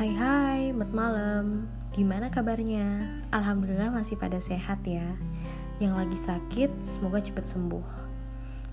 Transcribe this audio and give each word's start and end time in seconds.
Hai 0.00 0.16
hai, 0.16 0.62
mat 0.72 0.96
malam. 0.96 1.68
Gimana 1.92 2.32
kabarnya? 2.32 3.20
Alhamdulillah 3.36 3.92
masih 3.92 4.16
pada 4.16 4.40
sehat 4.40 4.80
ya. 4.88 5.04
Yang 5.76 5.92
lagi 5.92 6.18
sakit, 6.24 6.70
semoga 6.80 7.20
cepet 7.20 7.44
sembuh. 7.44 7.84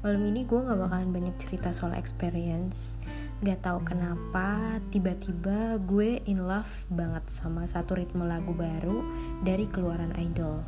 Malam 0.08 0.24
ini 0.24 0.48
gue 0.48 0.56
gak 0.56 0.80
bakalan 0.80 1.12
banyak 1.12 1.36
cerita 1.36 1.76
soal 1.76 2.00
experience. 2.00 2.96
Gak 3.44 3.60
tahu 3.60 3.84
kenapa, 3.84 4.80
tiba-tiba 4.88 5.76
gue 5.84 6.24
in 6.32 6.48
love 6.48 6.88
banget 6.88 7.28
sama 7.28 7.68
satu 7.68 8.00
ritme 8.00 8.24
lagu 8.24 8.56
baru 8.56 9.04
dari 9.44 9.68
keluaran 9.68 10.16
Idol. 10.16 10.64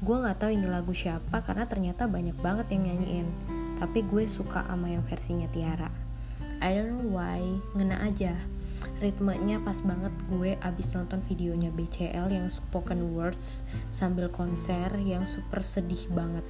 Gue 0.00 0.16
gak 0.24 0.40
tahu 0.40 0.56
ini 0.56 0.64
lagu 0.64 0.96
siapa 0.96 1.44
karena 1.44 1.68
ternyata 1.68 2.08
banyak 2.08 2.40
banget 2.40 2.72
yang 2.72 2.88
nyanyiin. 2.88 3.28
Tapi 3.76 4.00
gue 4.08 4.24
suka 4.24 4.64
sama 4.64 4.96
yang 4.96 5.04
versinya 5.04 5.44
Tiara. 5.52 5.92
I 6.64 6.72
don't 6.72 6.88
know 6.88 7.20
why, 7.20 7.44
ngena 7.76 8.00
aja 8.00 8.32
ritmenya 9.00 9.64
pas 9.64 9.80
banget 9.80 10.12
gue 10.28 10.60
abis 10.60 10.92
nonton 10.92 11.24
videonya 11.24 11.72
BCL 11.72 12.28
yang 12.28 12.46
spoken 12.52 13.16
words 13.16 13.64
sambil 13.88 14.28
konser 14.28 14.92
yang 15.00 15.24
super 15.24 15.64
sedih 15.64 16.04
banget. 16.12 16.44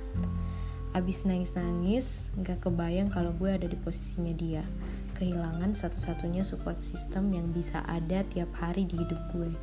Abis 0.91 1.23
nangis-nangis 1.23 2.35
gak 2.43 2.67
kebayang 2.67 3.15
kalau 3.15 3.31
gue 3.39 3.55
ada 3.55 3.71
di 3.71 3.79
posisinya 3.79 4.35
dia. 4.35 4.67
Kehilangan 5.15 5.71
satu-satunya 5.71 6.43
support 6.43 6.83
system 6.83 7.31
yang 7.31 7.55
bisa 7.55 7.87
ada 7.87 8.27
tiap 8.27 8.51
hari 8.59 8.83
di 8.83 8.99
hidup 8.99 9.31
gue. 9.31 9.55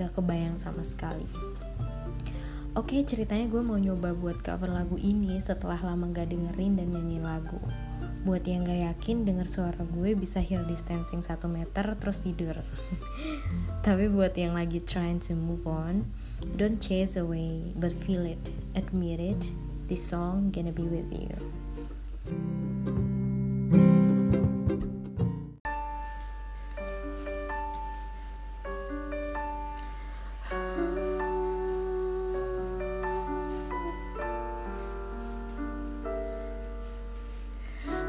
Gak 0.00 0.16
kebayang 0.16 0.56
sama 0.56 0.80
sekali. 0.80 1.28
Oke 2.72 3.04
ceritanya 3.04 3.52
gue 3.52 3.60
mau 3.60 3.76
nyoba 3.76 4.16
buat 4.16 4.40
cover 4.40 4.72
lagu 4.72 4.96
ini 4.96 5.36
setelah 5.36 5.76
lama 5.84 6.08
gak 6.08 6.32
dengerin 6.32 6.80
dan 6.80 6.88
nyanyi 6.88 7.20
lagu 7.20 7.60
Buat 8.20 8.44
yang 8.44 8.68
gak 8.68 8.80
yakin 8.84 9.24
denger 9.24 9.48
suara 9.48 9.80
gue 9.80 10.12
bisa 10.12 10.44
hear 10.44 10.60
distancing 10.68 11.24
1 11.24 11.40
meter 11.48 11.96
terus 11.96 12.20
tidur. 12.20 12.60
Tapi 13.86 14.12
buat 14.12 14.36
yang 14.36 14.52
lagi 14.52 14.84
trying 14.84 15.20
to 15.24 15.32
move 15.32 15.64
on, 15.64 16.04
don't 16.60 16.80
chase 16.84 17.16
away 17.16 17.72
but 17.80 17.96
feel 18.04 18.24
it, 18.28 18.52
admit 18.76 19.20
it. 19.20 19.42
This 19.88 20.04
song 20.04 20.52
gonna 20.52 20.70
be 20.70 20.84
with 20.84 21.08
you. 21.10 21.59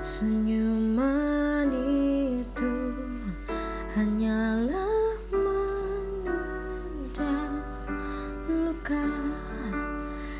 Senyuman 0.02 1.70
itu 1.86 2.74
hanyalah 3.94 5.14
menunda 5.30 7.38
luka 8.50 9.06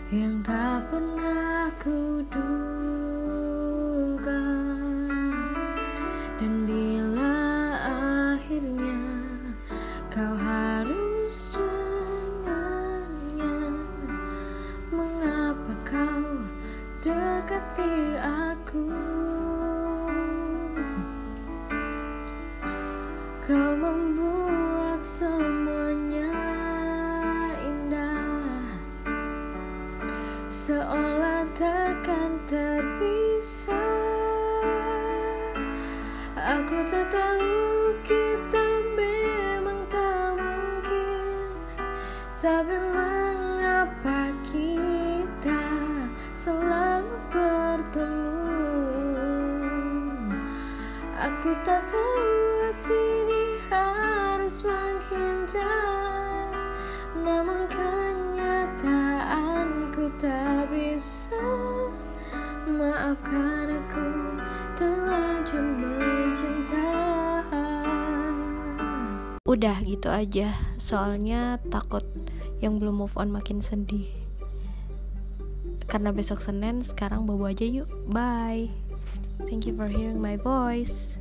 yang 0.10 0.42
tak 0.42 0.82
pernah 0.90 1.70
kuduga. 1.78 2.42
Dan 6.42 6.66
bila 6.66 7.38
akhirnya 8.34 8.98
kau 10.10 10.34
harus 10.42 11.54
dengannya 11.54 13.78
mengapa 14.90 15.74
kau 15.86 16.50
dekati 17.06 18.18
aku 18.18 19.21
Kau 23.42 23.74
membuat 23.74 25.02
semuanya 25.02 26.30
indah. 27.58 28.70
Seolah 30.46 31.50
takkan 31.58 32.38
terpisah. 32.46 33.74
Aku 36.38 36.86
tak 36.86 37.10
tahu 37.10 37.98
kita 38.06 38.66
memang 38.94 39.90
tak 39.90 40.38
mungkin. 40.38 41.50
Tapi 42.38 42.78
mengapa 42.94 44.38
kita 44.46 45.66
selalu 46.38 47.18
bertemu 47.34 48.41
Aku 51.22 51.54
tak 51.62 51.86
tahu 51.86 52.26
hati 52.66 52.98
ini 52.98 53.62
harus 53.70 54.66
menghindar. 54.66 56.50
Namun 57.14 57.70
kenyataanku 57.70 60.10
tak 60.18 60.66
bisa. 60.74 61.38
Maafkan 62.66 63.70
aku 63.70 64.34
terlanjur 64.74 65.62
mencinta 65.62 66.90
Udah 69.46 69.78
gitu 69.82 70.10
aja 70.10 70.54
Soalnya 70.82 71.62
takut 71.70 72.02
yang 72.66 72.82
belum 72.82 73.06
move 73.06 73.14
on 73.22 73.30
makin 73.30 73.62
sedih. 73.62 74.10
Karena 75.86 76.10
besok 76.10 76.42
Senin 76.42 76.82
sekarang 76.82 77.30
bobo 77.30 77.46
aja 77.46 77.62
yuk. 77.62 77.86
Bye 78.10 78.91
Thank 79.40 79.66
you 79.66 79.76
for 79.76 79.88
hearing 79.88 80.22
my 80.22 80.38
voice 80.38 81.18